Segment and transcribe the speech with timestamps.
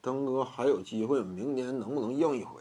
[0.00, 2.60] 登哥还有机会，明年能不能硬一回？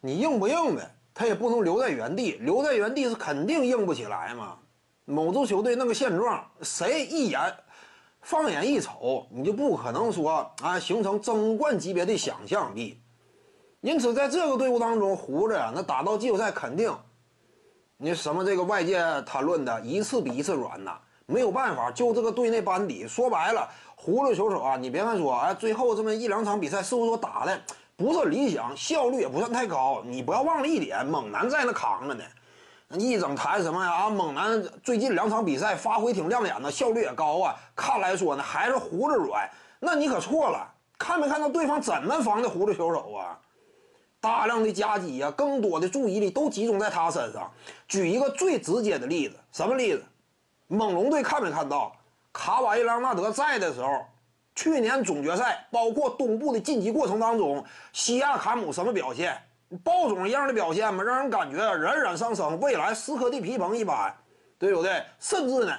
[0.00, 0.94] 你硬不硬呗？
[1.14, 4.58] 他也不能留在原地，留在原地是肯定硬不起来嘛。
[5.04, 7.40] 某支球队那个现状，谁一眼
[8.20, 13.00] 放眼一瞅，你就不可能说啊形成争冠级别的想象力。
[13.80, 16.92] 因此，在这个队伍当中，胡子呀，那打到季后赛肯定，
[17.96, 21.00] 你什么这个外界谈论的一次比一次软呐，
[21.30, 27.60] 没有办法，就这个队内班底，说白了，胡子球手啊，你别看说，哎，最后这么一两场比赛，是不是说打的
[27.96, 30.02] 不是理想，效率也不算太高？
[30.06, 32.24] 你不要忘了一点，猛男在那扛着呢，
[32.96, 33.92] 一整谈什么呀？
[33.92, 37.54] 啊，猛男最近两场比赛发挥挺亮眼的，效率也高啊。
[37.76, 39.46] 看来说呢，还是胡子软，
[39.80, 40.66] 那你可错了，
[40.98, 43.38] 看没看到对方怎么防的胡子球手啊？
[44.18, 47.50] 大量的夹击呀，更多的注意力都集中在他身上。
[47.86, 50.02] 举一个最直接的例子，什么例子？
[50.68, 51.92] 猛龙队看没看到
[52.32, 54.04] 卡瓦伊·朗纳德在的时候，
[54.54, 59.36] 去年总决赛包括东部的晋级过程当中，西亚卡姆什么表现？
[59.82, 61.02] 暴种一样的表现吗？
[61.02, 64.14] 让人感觉冉冉上升，未来斯科蒂皮蓬一般，
[64.58, 65.02] 对不对？
[65.18, 65.72] 甚至呢，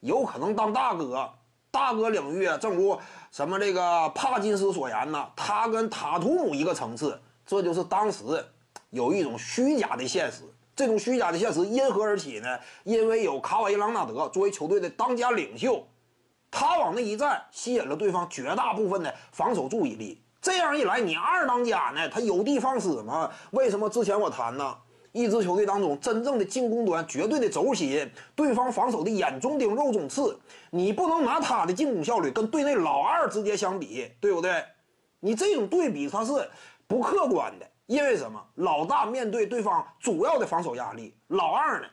[0.00, 1.30] 有可能当大哥。
[1.70, 2.98] 大哥领域，正如
[3.30, 7.20] 什么这个帕金斯所言呢，他跟塔图姆一个层次。
[7.46, 8.24] 这就是当时
[8.90, 10.42] 有一种虚假的现实，
[10.80, 12.58] 这种虚假的现实因何而起呢？
[12.84, 15.86] 因为有卡瓦伊·朗纳德作为球队的当家领袖，
[16.50, 20.22] 他往那一站，吸引了对方绝大部分的防守注意力。
[20.40, 23.30] 这样一来，你二当家呢，他有的放矢吗？
[23.50, 24.74] 为什么之前我谈呢？
[25.12, 30.34] 一支球队当中真正的进攻端绝对的轴心，对方防守的眼中钉、肉中刺，
[30.70, 34.64] 你不能拿他的进攻效率跟队内老二直接相比，对不对？
[35.20, 36.48] 你这种对比他是。
[36.88, 38.40] 不客观的，因为什么？
[38.54, 41.88] 老大面对对方主要的防守压力，老二呢，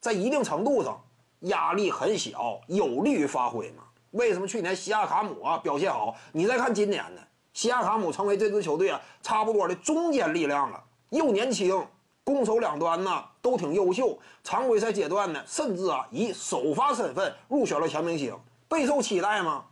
[0.00, 1.00] 在一定程度上
[1.42, 3.84] 压力很小，有利于发挥嘛。
[4.10, 6.16] 为什么去年西亚卡姆啊表现好？
[6.32, 7.20] 你再看今年呢？
[7.52, 11.80] 西亚卡姆成为这支球队啊差不多的中坚力量了，又年轻，
[12.24, 14.18] 攻守两端呢都挺优秀。
[14.42, 18.36] 常规赛阶段呢，甚至啊以首发身份入选了全明星，
[18.66, 19.64] 备受期待吗？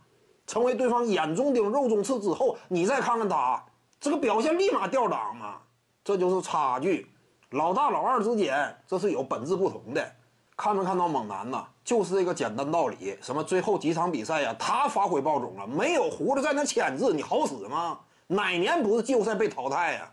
[0.47, 3.61] 成为对方眼中钉、肉中刺之后，你再看看他。
[3.97, 5.55] 这个表现立马掉档嘛，
[6.05, 7.07] 这就是差距。
[7.49, 10.07] 老大老二之间，这是有本质不同的。
[10.55, 11.65] 看没看到猛男呐？
[11.83, 13.17] 就是这个简单道理。
[13.23, 17.99] 什么最后几场比赛呀，他发挥爆种了，没有胡子在那牵制，你好使吗？
[18.27, 20.11] 哪年不是季后赛被淘汰呀？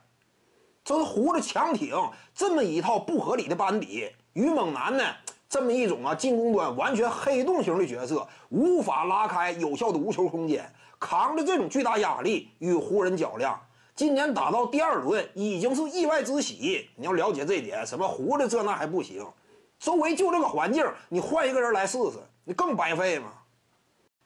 [0.82, 1.94] 这是胡子强挺
[2.34, 5.04] 这么一套不合理的班底，与猛男呢
[5.47, 13.60] 这么一种啊进攻端完全黑洞型的角色，无法拉开有效的无球空间，扛着这种巨大压力与湖人较量。
[14.02, 17.86] 今年打到第二轮已经是意外之喜，你要了解这一点。
[17.86, 19.24] 什么胡子这那还不行，
[19.78, 23.32] 周围就这个环境，你换一个人来试试，你更白费吗？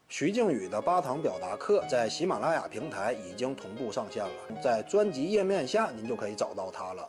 [0.09, 4.31] 徐静宇的八堂表达课在喜马拉雅平台已经同步上线了，
[4.65, 7.07] 在专辑页面下您就可以找到它了。